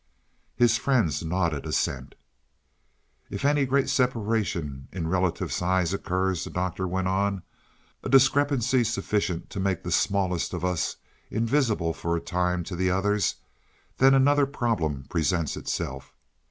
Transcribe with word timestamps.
His 0.55 0.77
friends 0.79 1.21
nodded 1.23 1.63
assent. 1.67 2.15
"If 3.29 3.45
any 3.45 3.67
great 3.67 3.87
separation 3.87 4.87
in 4.91 5.07
relative 5.07 5.51
size 5.51 5.93
occurs," 5.93 6.43
the 6.43 6.49
Doctor 6.49 6.87
went 6.87 7.07
on, 7.07 7.43
"a 8.01 8.09
discrepancy 8.09 8.83
sufficient 8.83 9.51
to 9.51 9.59
make 9.59 9.83
the 9.83 9.91
smallest 9.91 10.55
of 10.55 10.65
us 10.65 10.95
invisible 11.29 11.93
for 11.93 12.15
a 12.15 12.19
time 12.19 12.63
to 12.63 12.75
the 12.75 12.89
others, 12.89 13.35
then 13.99 14.15
another 14.15 14.47
problem 14.47 15.05
presents 15.07 15.55
itself. 15.55 16.15